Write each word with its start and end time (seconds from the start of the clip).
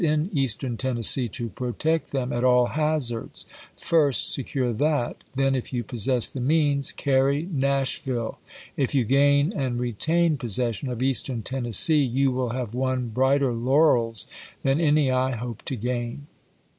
in 0.03 0.35
Eastern 0.35 0.77
Tennessee 0.77 1.27
to 1.29 1.47
protect 1.49 2.11
them 2.11 2.33
at 2.33 2.43
all 2.43 2.65
hazards. 2.65 3.45
^ 3.77 3.87
Vol 3.87 3.99
vii^' 3.99 4.07
^i^st 4.09 4.15
secure 4.33 4.73
that; 4.73 5.17
then, 5.35 5.53
if 5.53 5.71
you 5.71 5.83
possess 5.83 6.27
the 6.27 6.39
means, 6.41 6.87
p 6.91 6.93
*^' 6.93 6.97
carry 6.97 7.43
Nashville."" 7.51 8.39
If 8.83 8.95
you 8.95 9.03
gain 9.03 9.53
and 9.55 9.79
retain 9.79 10.37
pos 10.39 10.53
w^V' 10.53 10.53
voV 10.55 10.55
session 10.55 10.89
of 10.89 11.03
Eastern 11.03 11.43
Tennessee 11.43 12.03
you 12.03 12.31
will 12.31 12.49
have 12.49 12.73
won 12.73 12.97
^ 12.99 13.01
"ibid..*''^' 13.09 13.13
brighter 13.13 13.53
laurels 13.53 14.25
than 14.63 14.81
any 14.81 15.11
I 15.11 15.35
hope 15.35 15.61
to 15.65 15.75
gain." 15.75 16.25